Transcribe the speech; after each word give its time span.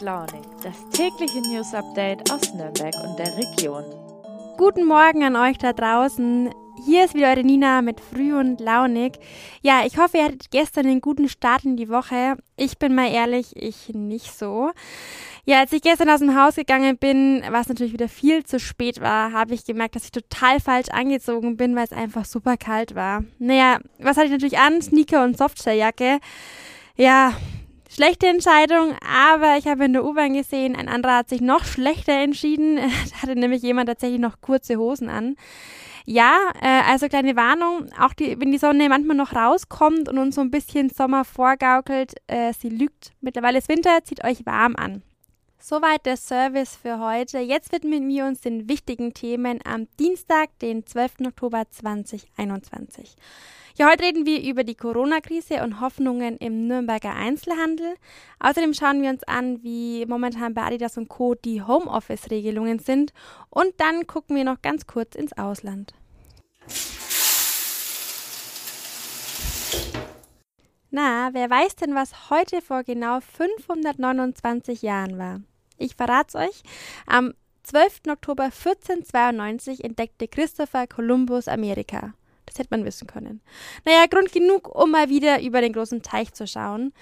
Launig, 0.00 0.42
das 0.62 0.74
tägliche 0.90 1.40
News 1.42 1.74
Update 1.74 2.30
aus 2.32 2.54
Nürnberg 2.54 2.94
und 3.04 3.18
der 3.18 3.36
Region. 3.36 3.84
Guten 4.56 4.86
Morgen 4.86 5.24
an 5.24 5.36
euch 5.36 5.58
da 5.58 5.74
draußen. 5.74 6.50
Hier 6.86 7.04
ist 7.04 7.14
wieder 7.14 7.28
eure 7.28 7.44
Nina 7.44 7.82
mit 7.82 8.00
Früh 8.00 8.34
und 8.34 8.60
Launig. 8.60 9.18
Ja, 9.60 9.84
ich 9.84 9.98
hoffe, 9.98 10.16
ihr 10.16 10.24
hattet 10.24 10.50
gestern 10.50 10.86
einen 10.86 11.02
guten 11.02 11.28
Start 11.28 11.64
in 11.64 11.76
die 11.76 11.90
Woche. 11.90 12.36
Ich 12.56 12.78
bin 12.78 12.94
mal 12.94 13.12
ehrlich, 13.12 13.54
ich 13.54 13.90
nicht 13.90 14.32
so. 14.32 14.70
Ja, 15.44 15.60
als 15.60 15.72
ich 15.72 15.82
gestern 15.82 16.08
aus 16.08 16.20
dem 16.20 16.34
Haus 16.34 16.54
gegangen 16.54 16.96
bin, 16.96 17.42
was 17.50 17.68
natürlich 17.68 17.92
wieder 17.92 18.08
viel 18.08 18.44
zu 18.44 18.58
spät 18.58 19.02
war, 19.02 19.32
habe 19.32 19.52
ich 19.52 19.66
gemerkt, 19.66 19.96
dass 19.96 20.04
ich 20.04 20.12
total 20.12 20.60
falsch 20.60 20.88
angezogen 20.88 21.58
bin, 21.58 21.76
weil 21.76 21.84
es 21.84 21.92
einfach 21.92 22.24
super 22.24 22.56
kalt 22.56 22.94
war. 22.94 23.24
Naja, 23.38 23.80
was 23.98 24.16
hatte 24.16 24.26
ich 24.26 24.32
natürlich 24.32 24.58
an? 24.58 24.80
Sneaker 24.80 25.24
und 25.24 25.36
Softshelljacke. 25.36 26.20
Ja, 26.96 27.34
Schlechte 28.00 28.28
Entscheidung, 28.28 28.96
aber 29.06 29.58
ich 29.58 29.66
habe 29.66 29.84
in 29.84 29.92
der 29.92 30.06
U-Bahn 30.06 30.32
gesehen, 30.32 30.74
ein 30.74 30.88
anderer 30.88 31.18
hat 31.18 31.28
sich 31.28 31.42
noch 31.42 31.66
schlechter 31.66 32.14
entschieden. 32.14 32.76
Da 33.10 33.20
hatte 33.20 33.38
nämlich 33.38 33.60
jemand 33.60 33.90
tatsächlich 33.90 34.18
noch 34.18 34.40
kurze 34.40 34.76
Hosen 34.76 35.10
an. 35.10 35.36
Ja, 36.06 36.34
äh, 36.62 36.80
also 36.90 37.08
kleine 37.08 37.36
Warnung, 37.36 37.92
auch 38.00 38.14
die, 38.14 38.40
wenn 38.40 38.52
die 38.52 38.56
Sonne 38.56 38.88
manchmal 38.88 39.18
noch 39.18 39.34
rauskommt 39.34 40.08
und 40.08 40.16
uns 40.16 40.36
so 40.36 40.40
ein 40.40 40.50
bisschen 40.50 40.88
Sommer 40.88 41.26
vorgaukelt, 41.26 42.14
äh, 42.26 42.54
sie 42.58 42.70
lügt. 42.70 43.12
Mittlerweile 43.20 43.58
ist 43.58 43.68
Winter, 43.68 44.02
zieht 44.02 44.24
euch 44.24 44.46
warm 44.46 44.76
an. 44.76 45.02
Soweit 45.62 46.06
der 46.06 46.16
Service 46.16 46.74
für 46.74 47.00
heute. 47.00 47.38
Jetzt 47.38 47.70
widmen 47.70 48.08
wir 48.08 48.24
uns 48.24 48.40
den 48.40 48.66
wichtigen 48.66 49.12
Themen 49.12 49.60
am 49.62 49.88
Dienstag, 49.98 50.58
den 50.60 50.86
12. 50.86 51.26
Oktober 51.26 51.64
2021. 51.70 53.14
Ja, 53.76 53.90
heute 53.90 54.04
reden 54.04 54.24
wir 54.24 54.42
über 54.42 54.64
die 54.64 54.74
Corona-Krise 54.74 55.62
und 55.62 55.82
Hoffnungen 55.82 56.38
im 56.38 56.66
Nürnberger 56.66 57.14
Einzelhandel. 57.14 57.94
Außerdem 58.38 58.72
schauen 58.72 59.02
wir 59.02 59.10
uns 59.10 59.22
an, 59.24 59.62
wie 59.62 60.06
momentan 60.06 60.54
bei 60.54 60.62
Adidas 60.62 60.96
und 60.96 61.10
Co. 61.10 61.34
die 61.34 61.60
Homeoffice-Regelungen 61.60 62.78
sind. 62.78 63.12
Und 63.50 63.74
dann 63.76 64.06
gucken 64.06 64.36
wir 64.36 64.44
noch 64.44 64.62
ganz 64.62 64.86
kurz 64.86 65.14
ins 65.14 65.36
Ausland. 65.36 65.92
Na, 70.90 71.28
wer 71.34 71.50
weiß 71.50 71.76
denn, 71.76 71.94
was 71.94 72.30
heute 72.30 72.62
vor 72.62 72.82
genau 72.82 73.20
529 73.20 74.80
Jahren 74.80 75.18
war? 75.18 75.40
Ich 75.80 75.96
verrat's 75.96 76.34
euch. 76.34 76.62
Am 77.06 77.32
12. 77.62 78.02
Oktober 78.10 78.44
1492 78.44 79.82
entdeckte 79.82 80.28
Christopher 80.28 80.86
Columbus 80.86 81.48
Amerika. 81.48 82.12
Das 82.44 82.58
hätte 82.58 82.68
man 82.70 82.84
wissen 82.84 83.06
können. 83.06 83.40
Naja, 83.86 84.04
Grund 84.10 84.30
genug, 84.30 84.74
um 84.74 84.90
mal 84.90 85.08
wieder 85.08 85.40
über 85.40 85.62
den 85.62 85.72
großen 85.72 86.02
Teich 86.02 86.34
zu 86.34 86.46
schauen. 86.46 86.92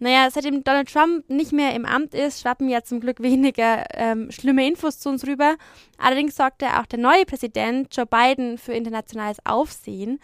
Naja, 0.00 0.28
seitdem 0.30 0.64
Donald 0.64 0.92
Trump 0.92 1.28
nicht 1.30 1.52
mehr 1.52 1.74
im 1.74 1.84
Amt 1.84 2.12
ist, 2.12 2.40
schwappen 2.40 2.68
ja 2.68 2.82
zum 2.82 3.00
Glück 3.00 3.22
weniger 3.22 3.84
ähm, 3.92 4.32
schlimme 4.32 4.66
Infos 4.66 4.98
zu 4.98 5.10
uns 5.10 5.24
rüber. 5.26 5.56
Allerdings 5.98 6.34
sorgte 6.34 6.80
auch 6.80 6.86
der 6.86 6.98
neue 6.98 7.26
Präsident 7.26 7.94
Joe 7.94 8.06
Biden 8.06 8.58
für 8.58 8.72
internationales 8.72 9.38
Aufsehen. 9.44 10.18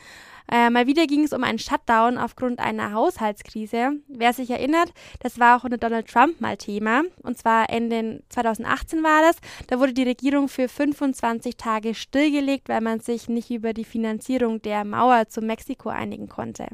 Äh, 0.52 0.68
mal 0.70 0.86
wieder 0.86 1.06
ging 1.06 1.22
es 1.22 1.32
um 1.32 1.44
einen 1.44 1.60
Shutdown 1.60 2.18
aufgrund 2.18 2.58
einer 2.58 2.92
Haushaltskrise. 2.92 3.92
Wer 4.08 4.32
sich 4.32 4.50
erinnert, 4.50 4.92
das 5.20 5.38
war 5.38 5.56
auch 5.56 5.64
unter 5.64 5.78
Donald 5.78 6.08
Trump 6.08 6.40
mal 6.40 6.56
Thema. 6.56 7.02
Und 7.22 7.38
zwar 7.38 7.70
Ende 7.70 8.22
2018 8.30 9.02
war 9.04 9.22
das. 9.22 9.36
Da 9.68 9.78
wurde 9.78 9.92
die 9.92 10.02
Regierung 10.02 10.48
für 10.48 10.68
25 10.68 11.56
Tage 11.56 11.94
stillgelegt, 11.94 12.68
weil 12.68 12.80
man 12.80 12.98
sich 12.98 13.28
nicht 13.28 13.50
über 13.50 13.72
die 13.72 13.84
Finanzierung 13.84 14.60
der 14.60 14.84
Mauer 14.84 15.28
zu 15.28 15.40
Mexiko 15.40 15.88
einigen 15.88 16.28
konnte. 16.28 16.66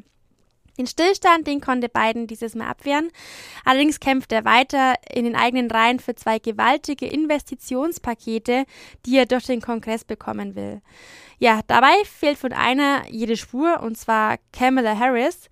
Den 0.79 0.87
Stillstand, 0.87 1.47
den 1.47 1.61
konnte 1.61 1.89
Biden 1.89 2.27
dieses 2.27 2.55
Mal 2.55 2.69
abwehren. 2.69 3.11
Allerdings 3.65 4.01
kämpft 4.01 4.33
er 4.33 4.45
weiter 4.45 4.95
in 5.13 5.25
den 5.25 5.37
eigenen 5.37 5.71
Reihen 5.71 6.01
für 6.01 6.15
zwei 6.15 6.39
gewaltige 6.39 7.07
Investitionspakete, 7.07 8.65
die 9.07 9.17
er 9.17 9.27
durch 9.27 9.47
den 9.47 9.63
Kongress 9.63 10.05
bekommen 10.05 10.55
will. 10.55 10.83
Ja, 11.39 11.61
dabei 11.67 11.95
fehlt 12.05 12.39
von 12.39 12.53
einer 12.53 13.03
jede 13.11 13.37
Spur, 13.37 13.81
und 13.83 13.97
zwar 13.97 14.37
Kamala 14.53 14.99
Harris. 14.99 15.49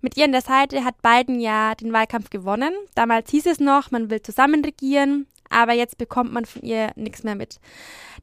Mit 0.00 0.16
ihr 0.16 0.24
an 0.24 0.32
der 0.32 0.42
Seite 0.42 0.84
hat 0.84 1.02
Biden 1.02 1.40
ja 1.40 1.74
den 1.74 1.92
Wahlkampf 1.92 2.30
gewonnen. 2.30 2.72
Damals 2.94 3.30
hieß 3.30 3.46
es 3.46 3.60
noch, 3.60 3.90
man 3.90 4.10
will 4.10 4.22
zusammen 4.22 4.64
regieren, 4.64 5.26
aber 5.50 5.72
jetzt 5.72 5.98
bekommt 5.98 6.32
man 6.32 6.44
von 6.44 6.62
ihr 6.62 6.90
nichts 6.96 7.22
mehr 7.24 7.34
mit. 7.34 7.60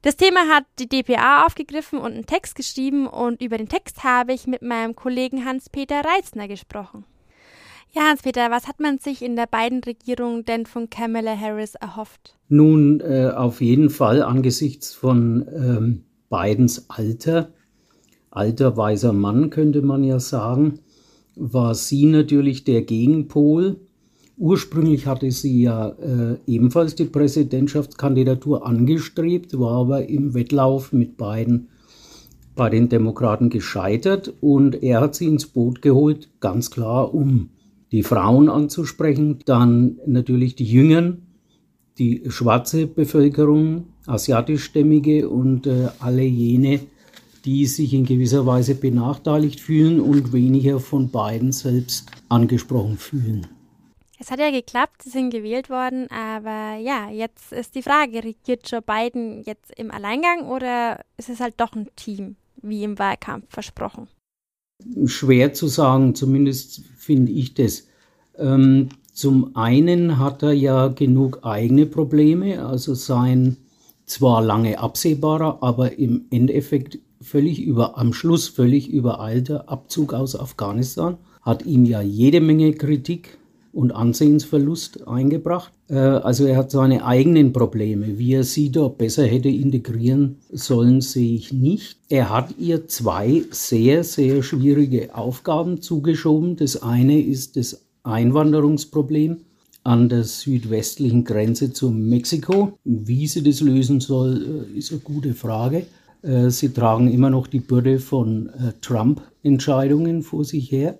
Das 0.02 0.16
Thema 0.16 0.48
hat 0.48 0.64
die 0.78 0.88
DPA 0.88 1.44
aufgegriffen 1.46 1.98
und 1.98 2.12
einen 2.12 2.26
Text 2.26 2.54
geschrieben 2.54 3.06
und 3.06 3.42
über 3.42 3.58
den 3.58 3.68
Text 3.68 4.04
habe 4.04 4.32
ich 4.32 4.46
mit 4.46 4.62
meinem 4.62 4.94
Kollegen 4.94 5.44
Hans-Peter 5.44 6.02
Reitzner 6.04 6.48
gesprochen. 6.48 7.04
Ja, 7.92 8.02
Hans-Peter, 8.02 8.50
was 8.50 8.68
hat 8.68 8.78
man 8.78 8.98
sich 8.98 9.22
in 9.22 9.36
der 9.36 9.46
beiden 9.46 9.82
Regierung 9.82 10.44
denn 10.44 10.66
von 10.66 10.90
Kamala 10.90 11.38
Harris 11.38 11.76
erhofft? 11.76 12.36
Nun, 12.48 13.00
äh, 13.00 13.30
auf 13.34 13.60
jeden 13.60 13.88
Fall 13.88 14.22
angesichts 14.22 14.92
von 14.92 15.46
ähm, 15.48 16.04
Bidens 16.28 16.90
Alter, 16.90 17.52
alter 18.30 18.76
weiser 18.76 19.12
Mann 19.12 19.50
könnte 19.50 19.80
man 19.80 20.04
ja 20.04 20.20
sagen, 20.20 20.80
war 21.36 21.74
sie 21.74 22.06
natürlich 22.06 22.64
der 22.64 22.82
Gegenpol 22.82 23.80
Ursprünglich 24.38 25.06
hatte 25.06 25.30
sie 25.30 25.62
ja 25.62 25.88
äh, 25.88 26.36
ebenfalls 26.46 26.94
die 26.94 27.06
Präsidentschaftskandidatur 27.06 28.66
angestrebt, 28.66 29.58
war 29.58 29.80
aber 29.80 30.08
im 30.08 30.34
Wettlauf 30.34 30.92
mit 30.92 31.16
beiden 31.16 31.68
bei 32.54 32.68
den 32.68 32.88
Demokraten 32.88 33.48
gescheitert 33.48 34.34
und 34.40 34.82
er 34.82 35.00
hat 35.00 35.14
sie 35.14 35.26
ins 35.26 35.46
Boot 35.46 35.80
geholt, 35.80 36.28
ganz 36.40 36.70
klar, 36.70 37.14
um 37.14 37.50
die 37.92 38.02
Frauen 38.02 38.50
anzusprechen, 38.50 39.38
dann 39.46 39.98
natürlich 40.06 40.54
die 40.54 40.64
Jüngeren, 40.64 41.22
die 41.98 42.24
schwarze 42.28 42.86
Bevölkerung, 42.86 43.84
asiatischstämmige 44.06 45.30
und 45.30 45.66
äh, 45.66 45.88
alle 45.98 46.24
jene, 46.24 46.80
die 47.46 47.64
sich 47.64 47.94
in 47.94 48.04
gewisser 48.04 48.44
Weise 48.44 48.74
benachteiligt 48.74 49.60
fühlen 49.60 50.00
und 50.00 50.32
weniger 50.34 50.78
von 50.78 51.10
beiden 51.10 51.52
selbst 51.52 52.10
angesprochen 52.28 52.98
fühlen. 52.98 53.46
Es 54.18 54.30
hat 54.30 54.40
ja 54.40 54.50
geklappt, 54.50 55.02
sie 55.02 55.10
sind 55.10 55.30
gewählt 55.30 55.68
worden, 55.68 56.10
aber 56.10 56.76
ja, 56.80 57.10
jetzt 57.10 57.52
ist 57.52 57.74
die 57.74 57.82
Frage, 57.82 58.24
regiert 58.24 58.68
Joe 58.70 58.80
Biden 58.80 59.42
jetzt 59.44 59.72
im 59.76 59.90
Alleingang 59.90 60.48
oder 60.48 61.04
ist 61.18 61.28
es 61.28 61.40
halt 61.40 61.54
doch 61.58 61.74
ein 61.74 61.88
Team, 61.96 62.36
wie 62.62 62.82
im 62.82 62.98
Wahlkampf 62.98 63.44
versprochen? 63.48 64.08
Schwer 65.04 65.52
zu 65.52 65.68
sagen, 65.68 66.14
zumindest 66.14 66.82
finde 66.96 67.32
ich 67.32 67.54
das. 67.54 67.88
Ähm, 68.38 68.88
zum 69.12 69.54
einen 69.56 70.18
hat 70.18 70.42
er 70.42 70.52
ja 70.52 70.88
genug 70.88 71.40
eigene 71.42 71.86
Probleme, 71.86 72.64
also 72.66 72.94
sein 72.94 73.58
zwar 74.06 74.42
lange 74.42 74.78
absehbarer, 74.78 75.58
aber 75.62 75.98
im 75.98 76.26
Endeffekt 76.30 76.98
völlig 77.20 77.60
über, 77.60 77.98
am 77.98 78.12
Schluss 78.12 78.48
völlig 78.48 78.88
übereilter 78.88 79.68
Abzug 79.68 80.14
aus 80.14 80.38
Afghanistan 80.38 81.18
hat 81.42 81.64
ihm 81.64 81.84
ja 81.84 82.00
jede 82.00 82.40
Menge 82.40 82.72
Kritik 82.72 83.38
und 83.76 83.92
Ansehensverlust 83.92 85.06
eingebracht. 85.06 85.70
Äh, 85.88 85.96
also 85.98 86.46
er 86.46 86.56
hat 86.56 86.70
seine 86.70 87.04
eigenen 87.04 87.52
Probleme. 87.52 88.18
Wie 88.18 88.32
er 88.32 88.42
sie 88.42 88.70
dort 88.70 88.96
besser 88.96 89.26
hätte 89.26 89.50
integrieren 89.50 90.38
sollen, 90.50 91.02
sehe 91.02 91.34
ich 91.34 91.52
nicht. 91.52 91.98
Er 92.08 92.30
hat 92.30 92.54
ihr 92.58 92.88
zwei 92.88 93.42
sehr, 93.50 94.02
sehr 94.02 94.42
schwierige 94.42 95.14
Aufgaben 95.14 95.82
zugeschoben. 95.82 96.56
Das 96.56 96.82
eine 96.82 97.20
ist 97.20 97.56
das 97.58 97.84
Einwanderungsproblem 98.02 99.42
an 99.84 100.08
der 100.08 100.24
südwestlichen 100.24 101.24
Grenze 101.24 101.70
zu 101.72 101.90
Mexiko. 101.90 102.78
Wie 102.84 103.26
sie 103.26 103.42
das 103.42 103.60
lösen 103.60 104.00
soll, 104.00 104.66
äh, 104.74 104.78
ist 104.78 104.90
eine 104.90 105.00
gute 105.00 105.34
Frage. 105.34 105.84
Äh, 106.22 106.48
sie 106.48 106.70
tragen 106.70 107.12
immer 107.12 107.28
noch 107.28 107.46
die 107.46 107.60
Bürde 107.60 107.98
von 107.98 108.48
Trump-Entscheidungen 108.80 110.22
vor 110.22 110.46
sich 110.46 110.72
her 110.72 110.98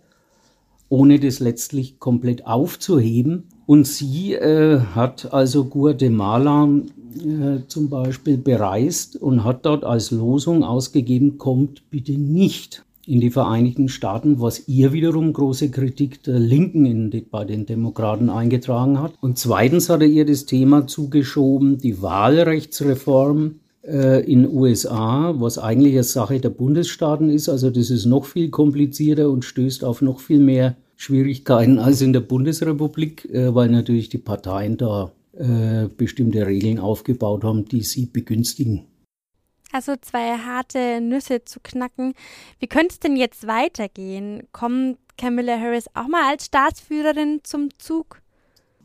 ohne 0.89 1.19
das 1.19 1.41
letztlich 1.41 1.99
komplett 1.99 2.47
aufzuheben. 2.47 3.45
Und 3.67 3.87
sie 3.87 4.35
äh, 4.35 4.81
hat 4.95 5.33
also 5.33 5.65
Guatemala 5.65 6.69
äh, 7.17 7.67
zum 7.67 7.89
Beispiel 7.89 8.37
bereist 8.37 9.17
und 9.17 9.45
hat 9.45 9.67
dort 9.67 9.85
als 9.85 10.11
Losung 10.11 10.63
ausgegeben, 10.63 11.39
kommt 11.39 11.91
bitte 11.91 12.13
nicht 12.13 12.85
in 13.07 13.21
die 13.21 13.31
Vereinigten 13.31 13.89
Staaten, 13.89 14.41
was 14.41 14.67
ihr 14.69 14.93
wiederum 14.93 15.33
große 15.33 15.71
Kritik 15.71 16.25
der 16.25 16.41
Linken 16.41 16.87
in, 16.87 17.27
bei 17.31 17.45
den 17.45 17.65
Demokraten 17.65 18.29
eingetragen 18.31 19.01
hat. 19.01 19.15
Und 19.21 19.39
zweitens 19.39 19.89
hat 19.89 20.01
er 20.01 20.09
ihr 20.09 20.27
das 20.27 20.45
Thema 20.47 20.87
zugeschoben, 20.87 21.79
die 21.79 22.03
Wahlrechtsreform 22.03 23.61
in 23.89 24.49
USA, 24.49 25.33
was 25.37 25.59
eigentlich 25.59 25.95
eine 25.95 26.03
Sache 26.03 26.41
der 26.41 26.51
Bundesstaaten 26.51 27.31
ist. 27.31 27.49
Also 27.49 27.71
das 27.71 27.91
ist 27.91 28.05
noch 28.05 28.25
viel 28.25 28.51
komplizierter 28.51 29.31
und 29.31 29.45
stößt 29.45 29.85
auf 29.85 30.03
noch 30.03 30.19
viel 30.19 30.41
mehr 30.41 30.77
Schwierigkeiten 30.97 31.79
als 31.79 32.01
in 32.01 32.13
der 32.13 32.21
Bundesrepublik, 32.21 33.27
äh, 33.33 33.55
weil 33.55 33.69
natürlich 33.69 34.09
die 34.09 34.19
Parteien 34.19 34.77
da 34.77 35.13
äh, 35.39 35.89
bestimmte 35.97 36.47
Regeln 36.47 36.79
aufgebaut 36.79 37.45
haben, 37.45 37.67
die 37.67 37.83
sie 37.83 38.07
begünstigen. 38.07 38.87
Also 39.73 39.95
zwei 40.01 40.39
harte 40.39 41.01
Nüsse 41.01 41.45
zu 41.45 41.61
knacken. 41.63 42.15
Wie 42.61 42.67
könnte 42.67 42.95
es 42.95 43.01
denn 43.01 43.17
jetzt 43.17 43.47
weitergehen? 43.47 44.45
Kommt 44.53 44.99
Camilla 45.19 45.59
Harris 45.59 45.87
auch 45.95 46.09
mal 46.09 46.31
als 46.31 46.47
Staatsführerin 46.47 47.41
zum 47.43 47.69
Zug? 47.79 48.23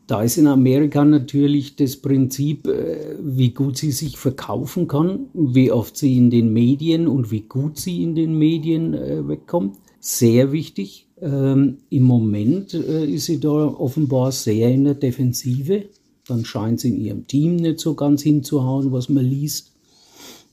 Da 0.06 0.22
ist 0.22 0.36
in 0.36 0.46
Amerika 0.46 1.04
natürlich 1.04 1.76
das 1.76 1.96
Prinzip, 1.96 2.66
äh, 2.66 3.16
wie 3.20 3.50
gut 3.50 3.78
sie 3.78 3.92
sich 3.92 4.16
verkaufen 4.16 4.88
kann, 4.88 5.26
wie 5.32 5.70
oft 5.70 5.96
sie 5.96 6.16
in 6.16 6.30
den 6.30 6.52
Medien 6.52 7.06
und 7.06 7.30
wie 7.30 7.42
gut 7.42 7.78
sie 7.78 8.02
in 8.02 8.14
den 8.14 8.36
Medien 8.36 8.94
äh, 8.94 9.26
wegkommt, 9.26 9.76
sehr 10.00 10.50
wichtig. 10.50 11.06
Ähm, 11.20 11.78
Im 11.90 12.02
Moment 12.02 12.74
äh, 12.74 13.06
ist 13.06 13.26
sie 13.26 13.38
da 13.38 13.48
offenbar 13.48 14.32
sehr 14.32 14.70
in 14.70 14.84
der 14.84 14.94
Defensive. 14.94 15.84
Dann 16.26 16.44
scheint 16.44 16.80
sie 16.80 16.88
in 16.88 17.00
ihrem 17.00 17.26
Team 17.28 17.56
nicht 17.56 17.78
so 17.78 17.94
ganz 17.94 18.22
hinzuhauen, 18.22 18.90
was 18.90 19.08
man 19.08 19.24
liest 19.24 19.72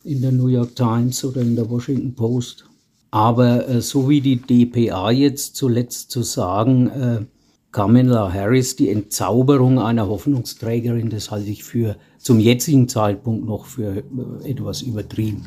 in 0.03 0.21
der 0.21 0.31
New 0.31 0.47
York 0.47 0.75
Times 0.75 1.25
oder 1.25 1.41
in 1.41 1.55
der 1.55 1.69
Washington 1.69 2.13
Post. 2.13 2.65
Aber 3.11 3.81
so 3.81 4.07
wie 4.07 4.21
die 4.21 4.37
DPA 4.37 5.11
jetzt 5.11 5.55
zuletzt 5.55 6.11
zu 6.11 6.21
sagen, 6.21 7.27
Kamala 7.71 8.33
Harris 8.33 8.75
die 8.75 8.89
Entzauberung 8.89 9.79
einer 9.79 10.07
Hoffnungsträgerin, 10.07 11.09
das 11.09 11.29
halte 11.29 11.49
ich 11.49 11.63
für 11.63 11.97
zum 12.17 12.39
jetzigen 12.39 12.89
Zeitpunkt 12.89 13.45
noch 13.45 13.65
für 13.65 13.97
äh, 13.97 14.49
etwas 14.49 14.81
übertrieben. 14.81 15.45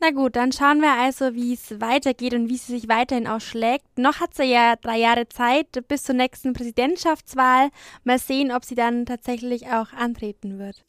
Na 0.00 0.10
gut, 0.10 0.34
dann 0.34 0.50
schauen 0.50 0.80
wir 0.80 0.92
also, 0.92 1.34
wie 1.34 1.54
es 1.54 1.80
weitergeht 1.80 2.34
und 2.34 2.48
wie 2.48 2.56
sie 2.56 2.72
sich 2.72 2.88
weiterhin 2.88 3.28
ausschlägt. 3.28 3.86
Noch 3.96 4.18
hat 4.18 4.34
sie 4.34 4.42
ja 4.42 4.74
drei 4.74 4.98
Jahre 4.98 5.28
Zeit 5.28 5.68
bis 5.86 6.02
zur 6.02 6.16
nächsten 6.16 6.54
Präsidentschaftswahl. 6.54 7.70
Mal 8.02 8.18
sehen, 8.18 8.50
ob 8.50 8.64
sie 8.64 8.74
dann 8.74 9.06
tatsächlich 9.06 9.68
auch 9.68 9.92
antreten 9.92 10.58
wird. 10.58 10.84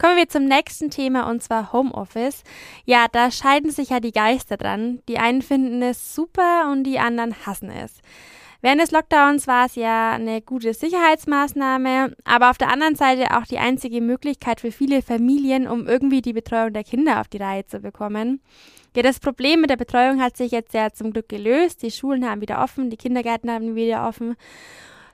Kommen 0.00 0.16
wir 0.16 0.30
zum 0.30 0.46
nächsten 0.46 0.88
Thema 0.88 1.28
und 1.28 1.42
zwar 1.42 1.74
Homeoffice. 1.74 2.42
Ja, 2.86 3.04
da 3.12 3.30
scheiden 3.30 3.70
sich 3.70 3.90
ja 3.90 4.00
die 4.00 4.12
Geister 4.12 4.56
dran. 4.56 5.02
Die 5.10 5.18
einen 5.18 5.42
finden 5.42 5.82
es 5.82 6.14
super 6.14 6.70
und 6.72 6.84
die 6.84 6.98
anderen 6.98 7.34
hassen 7.44 7.68
es. 7.68 8.00
Während 8.62 8.80
des 8.80 8.92
Lockdowns 8.92 9.46
war 9.46 9.66
es 9.66 9.74
ja 9.74 10.12
eine 10.12 10.40
gute 10.40 10.72
Sicherheitsmaßnahme, 10.72 12.16
aber 12.24 12.48
auf 12.48 12.56
der 12.56 12.70
anderen 12.70 12.94
Seite 12.94 13.36
auch 13.36 13.44
die 13.44 13.58
einzige 13.58 14.00
Möglichkeit 14.00 14.60
für 14.62 14.72
viele 14.72 15.02
Familien, 15.02 15.68
um 15.68 15.86
irgendwie 15.86 16.22
die 16.22 16.32
Betreuung 16.32 16.72
der 16.72 16.84
Kinder 16.84 17.20
auf 17.20 17.28
die 17.28 17.36
Reihe 17.36 17.66
zu 17.66 17.80
bekommen. 17.80 18.40
Ja, 18.96 19.02
das 19.02 19.20
Problem 19.20 19.60
mit 19.60 19.68
der 19.68 19.76
Betreuung 19.76 20.22
hat 20.22 20.34
sich 20.34 20.50
jetzt 20.50 20.72
ja 20.72 20.90
zum 20.94 21.12
Glück 21.12 21.28
gelöst. 21.28 21.82
Die 21.82 21.90
Schulen 21.90 22.26
haben 22.26 22.40
wieder 22.40 22.62
offen, 22.64 22.88
die 22.88 22.96
Kindergärten 22.96 23.50
haben 23.50 23.74
wieder 23.74 24.08
offen. 24.08 24.36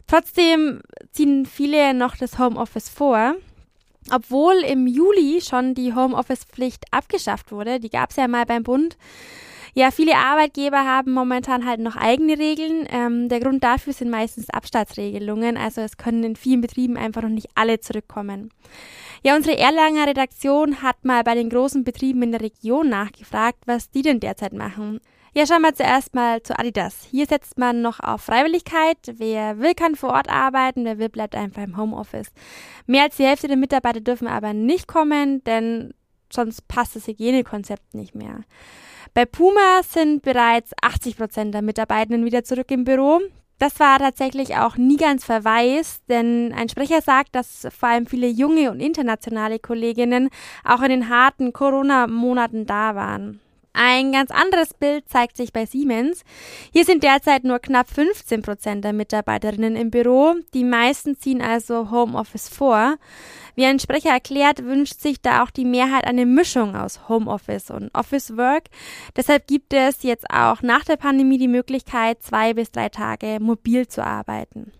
Trotzdem 0.07 0.81
ziehen 1.11 1.45
viele 1.45 1.93
noch 1.93 2.17
das 2.17 2.39
Homeoffice 2.39 2.89
vor. 2.89 3.35
Obwohl 4.13 4.55
im 4.57 4.87
Juli 4.87 5.41
schon 5.41 5.75
die 5.75 5.95
Homeoffice-Pflicht 5.95 6.85
abgeschafft 6.91 7.53
wurde, 7.53 7.81
die 7.81 7.91
gab 7.91 8.11
es 8.11 8.17
ja 8.17 8.29
mal 8.29 8.47
beim 8.47 8.63
Bund, 8.63 8.97
ja, 9.79 9.91
viele 9.91 10.17
Arbeitgeber 10.17 10.87
haben 10.87 11.13
momentan 11.13 11.67
halt 11.67 11.81
noch 11.81 11.97
eigene 11.97 12.39
Regeln. 12.39 12.89
Ähm, 12.91 13.29
der 13.29 13.41
Grund 13.41 13.63
dafür 13.63 13.93
sind 13.93 14.09
meistens 14.09 14.49
Abstandsregelungen. 14.49 15.59
Also 15.59 15.83
es 15.83 15.99
können 15.99 16.25
in 16.25 16.35
vielen 16.35 16.63
Betrieben 16.63 16.97
einfach 16.97 17.21
noch 17.21 17.29
nicht 17.29 17.49
alle 17.57 17.79
zurückkommen. 17.79 18.49
Ja, 19.23 19.37
unsere 19.37 19.59
Erlanger 19.59 20.07
Redaktion 20.07 20.81
hat 20.81 21.05
mal 21.05 21.23
bei 21.25 21.35
den 21.35 21.51
großen 21.51 21.85
Betrieben 21.85 22.23
in 22.23 22.33
der 22.33 22.41
Region 22.41 22.89
nachgefragt, 22.89 23.59
was 23.67 23.91
die 23.91 24.01
denn 24.01 24.19
derzeit 24.19 24.55
machen. 24.55 25.01
Ja, 25.37 25.45
schauen 25.45 25.61
wir 25.61 25.75
zuerst 25.75 26.15
mal 26.15 26.43
zu 26.43 26.59
Adidas. 26.59 27.07
Hier 27.11 27.27
setzt 27.27 27.59
man 27.59 27.83
noch 27.83 28.01
auf 28.01 28.23
Freiwilligkeit. 28.23 28.97
Wer 29.19 29.59
will, 29.59 29.75
kann 29.75 29.95
vor 29.95 30.15
Ort 30.15 30.31
arbeiten, 30.31 30.87
wer 30.87 30.97
will, 30.97 31.11
bleibt 31.11 31.35
einfach 31.35 31.63
im 31.63 31.77
Homeoffice. 31.77 32.33
Mehr 32.87 33.03
als 33.03 33.19
die 33.19 33.27
Hälfte 33.27 33.47
der 33.47 33.59
Mitarbeiter 33.59 34.01
dürfen 34.01 34.29
aber 34.29 34.55
nicht 34.55 34.89
kommen, 34.89 35.45
denn 35.45 35.93
sonst 36.33 36.67
passt 36.69 36.97
das 36.97 37.07
Hygienekonzept 37.07 37.93
nicht 37.93 38.15
mehr. 38.15 38.45
Bei 39.13 39.27
Puma 39.27 39.83
sind 39.87 40.23
bereits 40.23 40.73
80 40.81 41.19
Prozent 41.19 41.53
der 41.53 41.61
Mitarbeitenden 41.61 42.25
wieder 42.25 42.43
zurück 42.43 42.71
im 42.71 42.85
Büro. 42.85 43.21
Das 43.59 43.79
war 43.79 43.99
tatsächlich 43.99 44.57
auch 44.57 44.79
nie 44.79 44.97
ganz 44.97 45.27
verweist, 45.27 46.03
denn 46.09 46.55
ein 46.55 46.71
Sprecher 46.71 47.03
sagt, 47.03 47.35
dass 47.35 47.69
vor 47.79 47.91
allem 47.91 48.07
viele 48.07 48.29
junge 48.29 48.71
und 48.71 48.81
internationale 48.81 49.59
Kolleginnen 49.59 50.31
auch 50.65 50.81
in 50.81 50.89
den 50.89 51.11
harten 51.11 51.53
Corona-Monaten 51.53 52.65
da 52.65 52.95
waren. 52.95 53.43
Ein 53.79 54.11
ganz 54.11 54.31
anderes 54.31 54.73
Bild 54.73 55.07
zeigt 55.07 55.37
sich 55.37 55.53
bei 55.53 55.67
Siemens. 55.67 56.23
Hier 56.73 56.87
sind 56.87 57.03
derzeit 57.03 57.45
nur 57.45 57.59
knapp 57.59 57.91
15 57.91 58.41
Prozent 58.41 58.85
der 58.87 58.95
Mitarbeiterinnen 58.95 59.77
im 59.77 59.91
Büro. 59.91 60.35
Die 60.55 60.65
meisten 60.65 61.19
ziehen 61.19 61.43
also 61.43 61.91
Homeoffice 61.91 62.49
vor. 62.49 62.97
Wie 63.55 63.67
ein 63.67 63.79
Sprecher 63.79 64.09
erklärt, 64.09 64.65
wünscht 64.65 65.01
sich 65.01 65.21
da 65.21 65.43
auch 65.43 65.51
die 65.51 65.67
Mehrheit 65.67 66.07
eine 66.07 66.25
Mischung 66.25 66.75
aus 66.75 67.07
Homeoffice 67.11 67.71
und 67.71 67.95
Office 67.95 68.35
Work. 68.39 68.65
Deshalb 69.15 69.47
gibt 69.47 69.75
es 69.75 70.03
jetzt 70.03 70.25
auch 70.31 70.63
nach 70.63 70.85
der 70.85 70.97
Pandemie 70.97 71.37
die 71.37 71.47
Möglichkeit, 71.47 72.23
zwei 72.23 72.55
bis 72.55 72.71
drei 72.71 72.89
Tage 72.89 73.41
mobil 73.41 73.87
zu 73.89 74.03
arbeiten. 74.03 74.73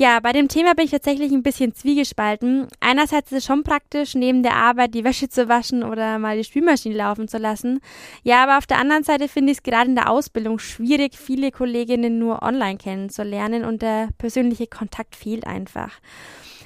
Ja, 0.00 0.18
bei 0.18 0.32
dem 0.32 0.48
Thema 0.48 0.72
bin 0.74 0.86
ich 0.86 0.92
tatsächlich 0.92 1.30
ein 1.30 1.42
bisschen 1.42 1.74
zwiegespalten. 1.74 2.68
Einerseits 2.80 3.32
ist 3.32 3.38
es 3.40 3.44
schon 3.44 3.64
praktisch, 3.64 4.14
neben 4.14 4.42
der 4.42 4.54
Arbeit 4.54 4.94
die 4.94 5.04
Wäsche 5.04 5.28
zu 5.28 5.46
waschen 5.46 5.82
oder 5.82 6.18
mal 6.18 6.38
die 6.38 6.44
Spülmaschine 6.44 6.96
laufen 6.96 7.28
zu 7.28 7.36
lassen. 7.36 7.80
Ja, 8.22 8.42
aber 8.42 8.56
auf 8.56 8.66
der 8.66 8.78
anderen 8.78 9.04
Seite 9.04 9.28
finde 9.28 9.52
ich 9.52 9.58
es 9.58 9.62
gerade 9.62 9.90
in 9.90 9.96
der 9.96 10.08
Ausbildung 10.08 10.58
schwierig, 10.58 11.18
viele 11.18 11.50
Kolleginnen 11.50 12.18
nur 12.18 12.42
online 12.42 12.78
kennenzulernen 12.78 13.66
und 13.66 13.82
der 13.82 14.08
persönliche 14.16 14.68
Kontakt 14.68 15.16
fehlt 15.16 15.46
einfach. 15.46 15.92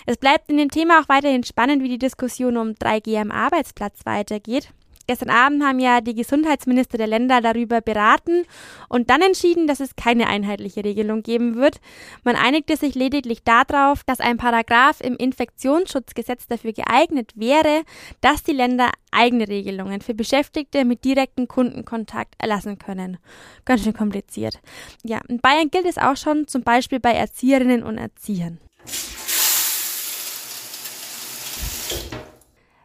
Es 0.07 0.17
bleibt 0.17 0.49
in 0.49 0.57
dem 0.57 0.71
Thema 0.71 1.01
auch 1.01 1.09
weiterhin 1.09 1.43
spannend, 1.43 1.83
wie 1.83 1.89
die 1.89 1.99
Diskussion 1.99 2.57
um 2.57 2.69
3G 2.69 3.21
am 3.21 3.33
Arbeitsplatz 3.33 4.07
weitergeht. 4.07 4.69
Gestern 5.07 5.31
Abend 5.31 5.63
haben 5.63 5.79
ja 5.79 6.01
die 6.01 6.15
Gesundheitsminister 6.15 6.99
der 6.99 7.07
Länder 7.07 7.41
darüber 7.41 7.81
beraten 7.81 8.45
und 8.89 9.11
dann 9.11 9.23
entschieden, 9.23 9.67
dass 9.67 9.81
es 9.81 9.97
keine 9.97 10.27
einheitliche 10.27 10.85
Regelung 10.85 11.23
geben 11.23 11.57
wird. 11.57 11.81
Man 12.23 12.37
einigte 12.37 12.77
sich 12.77 12.95
lediglich 12.95 13.43
darauf, 13.43 14.05
dass 14.05 14.21
ein 14.21 14.37
Paragraph 14.37 15.01
im 15.01 15.17
Infektionsschutzgesetz 15.17 16.47
dafür 16.47 16.73
geeignet 16.73 17.33
wäre, 17.35 17.83
dass 18.21 18.43
die 18.43 18.53
Länder 18.53 18.91
eigene 19.11 19.49
Regelungen 19.49 20.01
für 20.01 20.15
Beschäftigte 20.15 20.85
mit 20.85 21.05
direktem 21.05 21.49
Kundenkontakt 21.49 22.35
erlassen 22.39 22.79
können. 22.79 23.19
Ganz 23.65 23.85
schön 23.85 23.95
kompliziert. 23.95 24.61
Ja, 25.03 25.21
in 25.29 25.41
Bayern 25.41 25.71
gilt 25.71 25.87
es 25.87 25.99
auch 25.99 26.17
schon, 26.17 26.47
zum 26.49 26.63
Beispiel 26.63 27.01
bei 27.01 27.13
Erzieherinnen 27.13 27.83
und 27.83 27.99
Erziehern. 27.99 28.59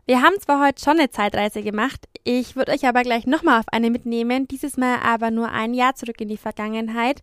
Wir 0.10 0.24
haben 0.24 0.39
zwar 0.39 0.66
heute 0.66 0.84
schon 0.84 0.98
eine 0.98 1.12
Zeitreise 1.12 1.62
gemacht, 1.62 2.08
ich 2.24 2.56
würde 2.56 2.72
euch 2.72 2.88
aber 2.88 3.04
gleich 3.04 3.28
nochmal 3.28 3.60
auf 3.60 3.68
eine 3.72 3.92
mitnehmen, 3.92 4.48
dieses 4.48 4.75
Mal 4.75 4.98
aber 5.04 5.30
nur 5.30 5.51
ein 5.51 5.75
Jahr 5.75 5.94
zurück 5.94 6.20
in 6.20 6.30
die 6.30 6.38
Vergangenheit. 6.38 7.22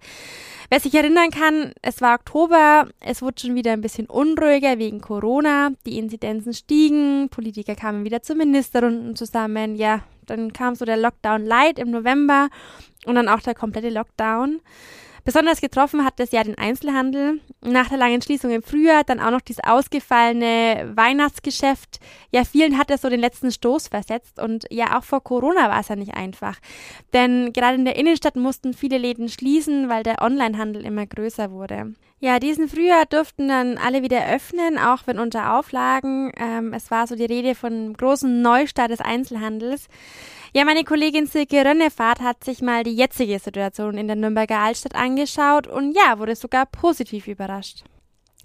Wer 0.71 0.79
sich 0.79 0.95
erinnern 0.95 1.31
kann, 1.31 1.73
es 1.83 2.01
war 2.01 2.15
Oktober, 2.15 2.87
es 3.01 3.23
wurde 3.23 3.41
schon 3.41 3.57
wieder 3.57 3.73
ein 3.73 3.81
bisschen 3.81 4.07
unruhiger 4.07 4.79
wegen 4.79 5.01
Corona, 5.01 5.71
die 5.85 5.99
Inzidenzen 5.99 6.55
stiegen, 6.55 7.29
Politiker 7.29 7.75
kamen 7.75 8.05
wieder 8.05 8.23
zu 8.23 8.37
Ministerrunden 8.37 9.17
zusammen, 9.17 9.75
ja, 9.75 10.03
dann 10.25 10.53
kam 10.53 10.77
so 10.77 10.85
der 10.85 10.97
Lockdown 10.97 11.45
Light 11.45 11.81
im 11.81 11.91
November 11.91 12.51
und 13.05 13.17
dann 13.17 13.29
auch 13.29 13.41
der 13.41 13.57
komplette 13.57 13.91
Lockdown. 13.91 14.61
Besonders 15.27 15.61
getroffen 15.61 16.05
hat 16.05 16.21
das 16.21 16.31
ja 16.31 16.45
den 16.45 16.57
Einzelhandel. 16.57 17.41
Nach 17.61 17.89
der 17.89 17.99
langen 17.99 18.23
Schließung 18.23 18.53
im 18.53 18.63
Frühjahr 18.63 19.03
dann 19.03 19.19
auch 19.19 19.33
noch 19.33 19.41
dieses 19.41 19.65
ausgefallene 19.65 20.93
Weihnachtsgeschäft. 20.95 21.99
Ja, 22.31 22.45
vielen 22.45 22.79
hat 22.79 22.91
das 22.91 23.03
so 23.03 23.09
den 23.09 23.19
letzten 23.19 23.51
Stoß 23.51 23.89
versetzt 23.89 24.39
und 24.39 24.67
ja, 24.71 24.97
auch 24.97 25.03
vor 25.03 25.25
Corona 25.25 25.69
war 25.69 25.81
es 25.81 25.89
ja 25.89 25.97
nicht 25.97 26.15
einfach. 26.15 26.61
Denn 27.13 27.53
gerade 27.53 27.75
in 27.75 27.85
der 27.85 27.97
Innenstadt 27.97 28.37
mussten 28.37 28.73
viele 28.73 28.99
Läden 28.99 29.29
schließen, 29.29 29.89
weil 29.89 30.05
der 30.05 30.23
Onlinehandel 30.23 30.87
immer 30.87 31.07
größer 31.07 31.51
wurde. 31.51 31.95
Ja, 32.21 32.39
diesen 32.39 32.69
Frühjahr 32.69 33.05
durften 33.05 33.49
dann 33.49 33.79
alle 33.79 34.03
wieder 34.03 34.29
öffnen, 34.29 34.79
auch 34.79 35.09
wenn 35.09 35.19
unter 35.19 35.59
Auflagen. 35.59 36.31
Ähm, 36.37 36.73
es 36.73 36.93
war 36.93 37.09
so 37.09 37.17
die 37.17 37.25
Rede 37.25 37.57
von 37.57 37.95
großen 37.95 38.43
Neustart 38.43 38.93
des 38.93 39.01
Einzelhandels. 39.01 39.89
Ja, 40.57 40.65
meine 40.65 40.85
Kollegin 40.85 41.27
Silke 41.27 41.63
Rönnefahrt 41.67 42.21
hat 42.21 42.43
sich 42.43 42.63
mal 42.63 42.83
die 42.83 42.97
jetzige 42.97 43.39
Situation 43.39 43.99
in 43.99 44.07
der 44.07 44.17
Nürnberger 44.17 44.59
Altstadt 44.59 44.95
angeschaut 44.95 45.67
und 45.67 45.95
ja, 45.95 46.19
wurde 46.19 46.35
sogar 46.35 46.65
positiv 46.65 47.29
überrascht. 47.29 47.85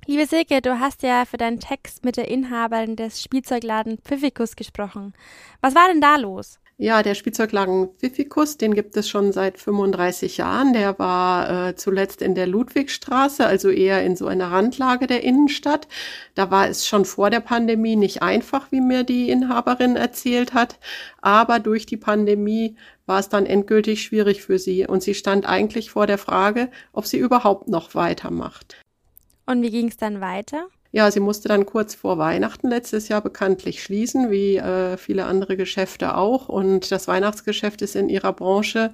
Liebe 0.08 0.26
Silke, 0.26 0.62
du 0.62 0.78
hast 0.78 1.04
ja 1.04 1.24
für 1.24 1.38
deinen 1.38 1.62
Text 1.62 2.04
mit 2.04 2.18
der 2.18 2.28
Inhaberin 2.28 2.98
des 2.98 3.24
Spielzeugladen 3.24 3.98
Pfiffikus 4.00 4.58
gesprochen. 4.58 5.14
Was 5.62 5.74
war 5.74 5.88
denn 5.88 6.02
da 6.02 6.18
los? 6.18 6.60
Ja, 6.82 7.04
der 7.04 7.14
Spielzeugladen 7.14 7.90
Pfiffikus, 8.00 8.58
den 8.58 8.74
gibt 8.74 8.98
es 8.98 9.08
schon 9.08 9.32
seit 9.34 9.60
35 9.60 10.38
Jahren. 10.38 10.74
Der 10.74 10.98
war 10.98 11.68
äh, 11.68 11.76
zuletzt 11.76 12.24
in 12.24 12.34
der 12.34 12.48
Ludwigstraße, 12.48 13.46
also 13.46 13.70
eher 13.70 14.04
in 14.04 14.16
so 14.16 14.26
einer 14.26 14.50
Randlage 14.50 15.06
der 15.06 15.24
Innenstadt. 15.24 15.88
Da 16.34 16.50
war 16.50 16.68
es 16.68 16.88
schon 16.88 17.06
vor 17.06 17.30
der 17.30 17.40
Pandemie 17.40 17.96
nicht 17.96 18.24
einfach, 18.24 18.72
wie 18.72 18.82
mir 18.82 19.04
die 19.04 19.30
Inhaberin 19.30 19.96
erzählt 19.96 20.56
hat. 20.56 20.80
Aber 21.22 21.60
durch 21.60 21.86
die 21.86 21.98
Pandemie 21.98 22.78
war 23.06 23.20
es 23.20 23.30
dann 23.30 23.46
endgültig 23.46 24.02
schwierig 24.02 24.42
für 24.42 24.58
sie 24.58 24.88
und 24.88 25.04
sie 25.04 25.14
stand 25.14 25.48
eigentlich 25.48 25.92
vor 25.92 26.08
der 26.08 26.18
Frage, 26.18 26.72
ob 26.94 27.06
sie 27.06 27.20
überhaupt 27.20 27.68
noch 27.68 27.94
weitermacht. 27.94 28.82
Und 29.46 29.62
wie 29.62 29.70
ging 29.70 29.90
es 29.90 29.98
dann 29.98 30.20
weiter? 30.20 30.66
Ja, 30.94 31.10
sie 31.10 31.22
musste 31.22 31.48
dann 31.48 31.66
kurz 31.66 31.96
vor 31.96 32.18
Weihnachten 32.18 32.68
letztes 32.68 33.08
Jahr 33.08 33.22
bekanntlich 33.22 33.82
schließen, 33.82 34.30
wie 34.30 34.58
äh, 34.58 34.98
viele 34.98 35.26
andere 35.26 35.56
Geschäfte 35.56 36.18
auch. 36.18 36.50
Und 36.50 36.92
das 36.92 37.08
Weihnachtsgeschäft 37.08 37.82
ist 37.82 37.96
in 37.96 38.10
ihrer 38.10 38.34
Branche 38.34 38.92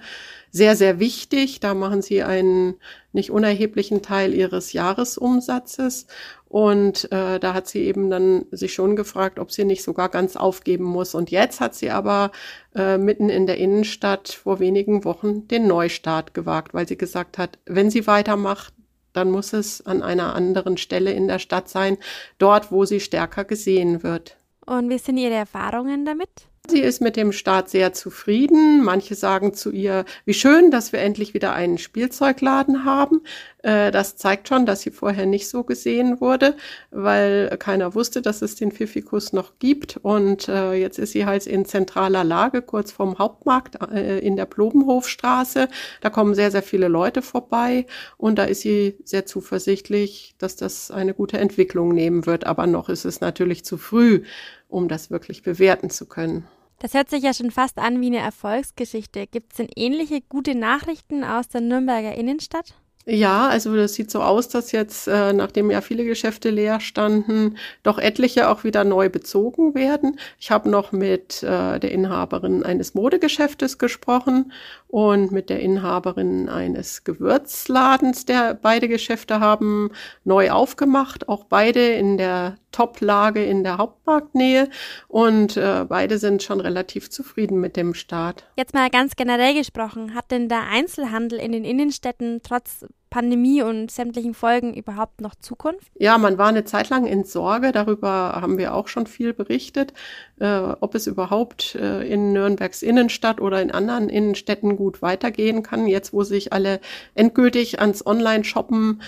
sehr, 0.52 0.76
sehr 0.76 1.00
wichtig. 1.00 1.60
Da 1.60 1.74
machen 1.74 2.04
sie 2.04 2.22
einen 2.22 2.76
nicht 3.14 3.32
unerheblichen 3.32 4.04
Teil 4.04 4.36
ihres 4.36 4.74
Jahresumsatzes. 4.74 6.06
Und 6.48 7.12
äh, 7.12 7.40
da 7.40 7.56
hat 7.56 7.68
sie 7.68 7.82
eben 7.86 8.12
dann 8.12 8.46
sich 8.52 8.76
schon 8.76 8.96
gefragt, 8.96 9.40
ob 9.40 9.52
sie 9.52 9.66
nicht 9.66 9.84
sogar 9.84 10.10
ganz 10.10 10.36
aufgeben 10.36 10.86
muss. 10.86 11.16
Und 11.16 11.32
jetzt 11.32 11.60
hat 11.60 11.74
sie 11.74 11.90
aber 11.90 12.32
äh, 12.76 13.00
mitten 13.00 13.30
in 13.30 13.48
der 13.48 13.58
Innenstadt 13.58 14.30
vor 14.30 14.60
wenigen 14.60 15.04
Wochen 15.04 15.48
den 15.48 15.66
Neustart 15.66 16.36
gewagt, 16.36 16.76
weil 16.76 16.88
sie 16.88 16.98
gesagt 16.98 17.40
hat, 17.40 17.58
wenn 17.66 17.90
sie 17.90 18.06
weitermacht, 18.06 18.74
dann 19.18 19.32
muss 19.32 19.52
es 19.52 19.86
an 19.86 20.04
einer 20.04 20.36
anderen 20.36 20.78
Stelle 20.78 21.12
in 21.12 21.28
der 21.28 21.40
Stadt 21.40 21.68
sein, 21.68 21.98
dort, 22.38 22.72
wo 22.72 22.86
sie 22.86 23.00
stärker 23.00 23.44
gesehen 23.44 24.04
wird. 24.04 24.38
Und 24.66 24.90
wie 24.90 24.98
sind 25.00 25.18
Ihre 25.18 25.34
Erfahrungen 25.34 26.06
damit? 26.06 26.30
Sie 26.70 26.82
ist 26.82 27.02
mit 27.02 27.16
dem 27.16 27.32
Start 27.32 27.70
sehr 27.70 27.94
zufrieden. 27.94 28.84
Manche 28.84 29.16
sagen 29.16 29.54
zu 29.54 29.72
ihr, 29.72 30.04
wie 30.26 30.34
schön, 30.34 30.70
dass 30.70 30.92
wir 30.92 31.00
endlich 31.00 31.34
wieder 31.34 31.54
einen 31.54 31.78
Spielzeugladen 31.78 32.84
haben. 32.84 33.22
Äh, 33.64 33.90
das 33.92 34.18
zeigt 34.18 34.50
schon, 34.50 34.66
dass 34.66 34.82
sie 34.82 34.92
vorher 34.92 35.26
nicht 35.26 35.48
so 35.48 35.64
gesehen 35.64 36.20
wurde, 36.20 36.56
weil 36.92 37.56
keiner 37.58 37.96
wusste, 37.96 38.22
dass 38.22 38.42
es 38.42 38.56
den 38.56 38.74
Pfiffikus 38.74 39.32
noch 39.32 39.60
gibt. 39.60 39.98
Und 40.02 40.50
äh, 40.50 40.74
jetzt 40.74 41.00
ist 41.00 41.14
sie 41.14 41.26
halt 41.26 41.48
in 41.48 41.64
zentraler 41.64 42.26
Lage, 42.26 42.62
kurz 42.62 42.92
vorm 42.92 43.18
Hauptmarkt 43.18 43.82
äh, 43.90 44.20
in 44.20 44.36
der 44.36 44.46
Plobenhofstraße. 44.46 45.70
Da 46.02 46.10
kommen 46.10 46.36
sehr, 46.36 46.52
sehr 46.52 46.64
viele 46.64 46.90
Leute 46.90 47.22
vorbei. 47.22 47.86
Und 48.18 48.38
da 48.38 48.44
ist 48.44 48.62
sie 48.62 48.98
sehr 49.06 49.26
zuversichtlich, 49.26 50.36
dass 50.38 50.58
das 50.58 50.92
eine 50.92 51.14
gute 51.14 51.38
Entwicklung 51.38 51.94
nehmen 51.94 52.26
wird. 52.26 52.46
Aber 52.46 52.68
noch 52.68 52.90
ist 52.90 53.06
es 53.06 53.22
natürlich 53.22 53.64
zu 53.64 53.78
früh, 53.78 54.24
um 54.68 54.90
das 54.90 55.10
wirklich 55.10 55.44
bewerten 55.44 55.90
zu 55.90 56.06
können. 56.08 56.46
Das 56.80 56.94
hört 56.94 57.10
sich 57.10 57.24
ja 57.24 57.34
schon 57.34 57.52
fast 57.52 57.80
an 57.80 58.02
wie 58.02 58.08
eine 58.08 58.20
Erfolgsgeschichte. 58.20 59.26
Gibt 59.28 59.54
es 59.54 59.58
denn 59.58 59.70
ähnliche 59.76 60.22
gute 60.22 60.54
Nachrichten 60.54 61.24
aus 61.24 61.48
der 61.48 61.62
Nürnberger 61.62 62.14
Innenstadt? 62.16 62.76
Ja, 63.10 63.48
also 63.48 63.74
das 63.74 63.94
sieht 63.94 64.12
so 64.12 64.22
aus, 64.22 64.50
dass 64.50 64.74
jetzt, 64.74 65.08
äh, 65.08 65.32
nachdem 65.32 65.72
ja 65.72 65.80
viele 65.80 66.04
Geschäfte 66.04 66.50
leer 66.50 66.82
standen, 66.82 67.58
doch 67.82 68.00
etliche 68.00 68.50
auch 68.50 68.66
wieder 68.66 68.84
neu 68.84 69.08
bezogen 69.08 69.76
werden. 69.76 70.20
Ich 70.38 70.52
habe 70.52 70.70
noch 70.70 70.92
mit 70.92 71.42
äh, 71.42 71.80
der 71.80 71.90
Inhaberin 71.94 72.64
eines 72.64 72.96
Modegeschäftes 72.96 73.78
gesprochen 73.78 74.52
und 74.90 75.32
mit 75.32 75.50
der 75.50 75.62
Inhaberin 75.62 76.50
eines 76.50 77.06
Gewürzladens, 77.06 78.26
der 78.26 78.54
beide 78.56 78.90
Geschäfte 78.90 79.40
haben 79.40 79.92
neu 80.26 80.52
aufgemacht, 80.52 81.30
auch 81.30 81.46
beide 81.46 81.94
in 81.94 82.18
der 82.18 82.58
Top-Lage 82.74 83.44
in 83.44 83.64
der 83.64 83.78
Hauptmarktnähe 83.78 84.70
und 85.08 85.56
äh, 85.56 85.86
beide 85.88 86.18
sind 86.18 86.44
schon 86.44 86.60
relativ 86.60 87.10
zufrieden 87.10 87.60
mit 87.60 87.78
dem 87.78 87.94
Start. 87.94 88.46
Jetzt 88.58 88.74
mal 88.74 88.90
ganz 88.90 89.16
generell 89.16 89.54
gesprochen, 89.54 90.14
hat 90.14 90.30
denn 90.30 90.50
der 90.50 90.68
Einzelhandel 90.70 91.40
in 91.40 91.54
den 91.54 91.64
Innenstädten 91.64 92.42
trotz 92.44 92.86
Pandemie 93.10 93.62
und 93.62 93.92
sämtlichen 93.92 94.34
Folgen 94.34 94.74
überhaupt 94.74 95.22
noch 95.22 95.36
Zukunft? 95.36 95.92
Ja, 95.96 96.18
man 96.18 96.38
war 96.38 96.48
eine 96.48 96.66
Zeit 96.66 96.90
lang 96.90 97.06
in 97.06 97.24
Sorge, 97.24 97.72
darüber 97.72 98.40
haben 98.42 98.58
wir 98.58 98.74
auch 98.74 98.88
schon 98.88 99.08
viel 99.08 99.34
berichtet, 99.34 99.94
äh, 100.40 100.60
ob 100.80 100.96
es 100.96 101.08
überhaupt 101.08 101.76
äh, 101.76 102.08
in 102.08 102.34
Nürnbergs 102.34 102.82
Innenstadt 102.82 103.40
oder 103.42 103.62
in 103.62 103.72
anderen 103.72 104.10
Innenstädten 104.10 104.76
gut 104.76 105.02
weitergehen 105.02 105.64
kann, 105.64 105.88
jetzt 105.88 106.14
wo 106.14 106.24
sich 106.24 106.54
alle 106.54 106.80
endgültig 107.16 107.80
ans 107.80 108.06
Online-Shoppen 108.06 109.02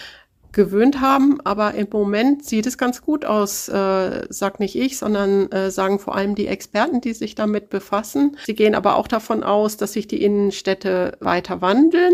gewöhnt 0.52 1.00
haben, 1.00 1.40
aber 1.44 1.76
im 1.76 1.88
Moment 1.92 2.44
sieht 2.44 2.66
es 2.66 2.78
ganz 2.78 3.02
gut 3.02 3.24
aus, 3.24 3.70
äh, 3.70 4.26
sagt 4.30 4.60
nicht 4.60 4.76
ich, 4.76 4.98
sondern 4.98 5.52
äh, 5.52 5.70
sagen 5.70 6.00
vor 6.00 6.16
allem 6.16 6.34
die 6.34 6.48
Experten, 6.48 7.02
die 7.02 7.14
sich 7.14 7.36
damit 7.36 7.70
befassen. 7.70 8.38
Sie 8.46 8.56
gehen 8.56 8.74
aber 8.74 8.96
auch 8.96 9.08
davon 9.08 9.44
aus, 9.44 9.78
dass 9.78 9.94
sich 9.94 10.08
die 10.08 10.24
Innenstädte 10.24 11.18
weiter 11.20 11.62
wandeln. 11.62 12.14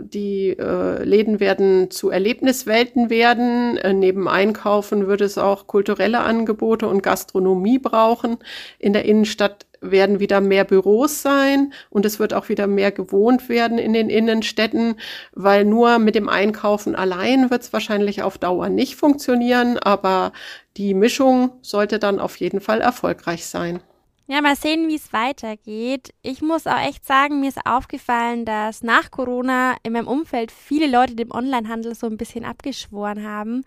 Die 0.00 0.50
äh, 0.58 1.04
Läden 1.04 1.38
werden 1.38 1.90
zu 1.90 2.10
Erlebniswelten 2.10 3.08
werden. 3.08 3.76
Äh, 3.76 3.92
neben 3.92 4.28
Einkaufen 4.28 5.06
würde 5.06 5.24
es 5.24 5.38
auch 5.38 5.68
kulturelle 5.68 6.20
Angebote 6.20 6.88
und 6.88 7.02
Gastronomie 7.02 7.78
brauchen. 7.78 8.38
In 8.80 8.92
der 8.92 9.04
Innenstadt 9.04 9.66
werden 9.80 10.18
wieder 10.18 10.40
mehr 10.40 10.64
Büros 10.64 11.22
sein 11.22 11.72
und 11.90 12.04
es 12.04 12.18
wird 12.18 12.34
auch 12.34 12.48
wieder 12.48 12.66
mehr 12.66 12.90
gewohnt 12.90 13.48
werden 13.48 13.78
in 13.78 13.92
den 13.92 14.10
Innenstädten, 14.10 14.96
weil 15.32 15.64
nur 15.64 15.98
mit 15.98 16.14
dem 16.14 16.28
Einkaufen 16.28 16.96
allein 16.96 17.50
wird 17.50 17.62
es 17.62 17.72
wahrscheinlich 17.72 18.22
auf 18.22 18.38
Dauer 18.38 18.68
nicht 18.68 18.96
funktionieren, 18.96 19.78
aber 19.78 20.32
die 20.76 20.94
Mischung 20.94 21.52
sollte 21.62 21.98
dann 21.98 22.18
auf 22.18 22.36
jeden 22.36 22.60
Fall 22.60 22.80
erfolgreich 22.80 23.46
sein. 23.46 23.80
Ja, 24.28 24.40
mal 24.40 24.56
sehen, 24.56 24.88
wie 24.88 24.96
es 24.96 25.12
weitergeht. 25.12 26.12
Ich 26.20 26.42
muss 26.42 26.66
auch 26.66 26.80
echt 26.80 27.06
sagen, 27.06 27.38
mir 27.38 27.48
ist 27.48 27.64
aufgefallen, 27.64 28.44
dass 28.44 28.82
nach 28.82 29.12
Corona 29.12 29.76
in 29.84 29.92
meinem 29.92 30.08
Umfeld 30.08 30.50
viele 30.50 30.88
Leute 30.88 31.14
dem 31.14 31.30
Onlinehandel 31.30 31.94
so 31.94 32.08
ein 32.08 32.16
bisschen 32.16 32.44
abgeschworen 32.44 33.24
haben. 33.24 33.62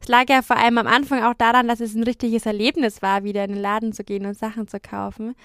Es 0.00 0.08
lag 0.08 0.24
ja 0.28 0.42
vor 0.42 0.56
allem 0.56 0.78
am 0.78 0.88
Anfang 0.88 1.22
auch 1.22 1.34
daran, 1.34 1.68
dass 1.68 1.78
es 1.78 1.94
ein 1.94 2.02
richtiges 2.02 2.44
Erlebnis 2.44 3.02
war, 3.02 3.22
wieder 3.22 3.44
in 3.44 3.52
den 3.52 3.62
Laden 3.62 3.92
zu 3.92 4.02
gehen 4.02 4.26
und 4.26 4.36
Sachen 4.36 4.66
zu 4.66 4.80
kaufen. 4.80 5.36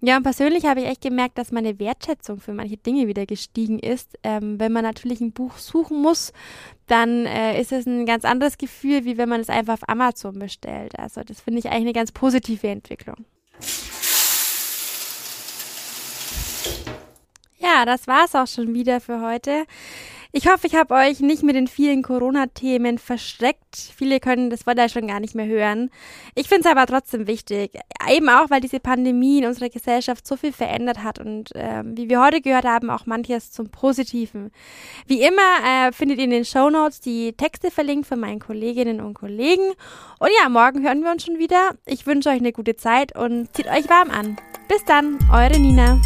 Ja, 0.00 0.16
und 0.16 0.22
persönlich 0.22 0.64
habe 0.64 0.80
ich 0.80 0.86
echt 0.86 1.02
gemerkt, 1.02 1.36
dass 1.36 1.52
meine 1.52 1.78
Wertschätzung 1.78 2.40
für 2.40 2.54
manche 2.54 2.78
Dinge 2.78 3.08
wieder 3.08 3.26
gestiegen 3.26 3.78
ist. 3.78 4.18
Ähm, 4.22 4.58
wenn 4.58 4.72
man 4.72 4.82
natürlich 4.82 5.20
ein 5.20 5.32
Buch 5.32 5.58
suchen 5.58 6.00
muss, 6.00 6.32
dann 6.86 7.26
äh, 7.26 7.60
ist 7.60 7.70
es 7.70 7.84
ein 7.84 8.06
ganz 8.06 8.24
anderes 8.24 8.56
Gefühl, 8.56 9.04
wie 9.04 9.18
wenn 9.18 9.28
man 9.28 9.42
es 9.42 9.50
einfach 9.50 9.74
auf 9.74 9.88
Amazon 9.90 10.38
bestellt. 10.38 10.98
Also 10.98 11.22
das 11.22 11.42
finde 11.42 11.58
ich 11.58 11.66
eigentlich 11.66 11.82
eine 11.82 11.92
ganz 11.92 12.12
positive 12.12 12.68
Entwicklung. 12.68 13.26
Ja, 17.66 17.84
das 17.84 18.06
war's 18.06 18.36
auch 18.36 18.46
schon 18.46 18.74
wieder 18.74 19.00
für 19.00 19.20
heute. 19.20 19.64
Ich 20.30 20.46
hoffe, 20.48 20.68
ich 20.68 20.76
habe 20.76 20.94
euch 20.94 21.18
nicht 21.18 21.42
mit 21.42 21.56
den 21.56 21.66
vielen 21.66 22.02
Corona-Themen 22.02 22.98
versteckt. 22.98 23.74
Viele 23.74 24.20
können 24.20 24.50
das 24.50 24.66
Wort 24.66 24.78
ja 24.78 24.88
schon 24.88 25.08
gar 25.08 25.18
nicht 25.18 25.34
mehr 25.34 25.46
hören. 25.46 25.90
Ich 26.36 26.48
finde 26.48 26.68
es 26.68 26.70
aber 26.70 26.86
trotzdem 26.86 27.26
wichtig. 27.26 27.72
Eben 28.08 28.28
auch, 28.28 28.50
weil 28.50 28.60
diese 28.60 28.78
Pandemie 28.78 29.38
in 29.38 29.46
unserer 29.46 29.68
Gesellschaft 29.68 30.26
so 30.26 30.36
viel 30.36 30.52
verändert 30.52 31.02
hat 31.02 31.18
und 31.18 31.56
äh, 31.56 31.82
wie 31.84 32.08
wir 32.08 32.22
heute 32.22 32.40
gehört 32.40 32.66
haben, 32.66 32.88
auch 32.88 33.06
manches 33.06 33.50
zum 33.50 33.70
Positiven. 33.70 34.52
Wie 35.06 35.22
immer 35.22 35.88
äh, 35.88 35.90
findet 35.90 36.18
ihr 36.18 36.24
in 36.24 36.30
den 36.30 36.44
Show 36.44 36.70
Notes 36.70 37.00
die 37.00 37.32
Texte 37.32 37.72
verlinkt 37.72 38.06
von 38.06 38.20
meinen 38.20 38.38
Kolleginnen 38.38 39.00
und 39.00 39.14
Kollegen. 39.14 39.72
Und 40.20 40.30
ja, 40.40 40.48
morgen 40.48 40.84
hören 40.84 41.02
wir 41.02 41.10
uns 41.10 41.24
schon 41.24 41.38
wieder. 41.38 41.72
Ich 41.84 42.06
wünsche 42.06 42.28
euch 42.28 42.38
eine 42.38 42.52
gute 42.52 42.76
Zeit 42.76 43.16
und 43.16 43.48
zieht 43.56 43.66
euch 43.66 43.88
warm 43.88 44.10
an. 44.10 44.36
Bis 44.68 44.84
dann, 44.84 45.18
eure 45.32 45.58
Nina. 45.58 46.00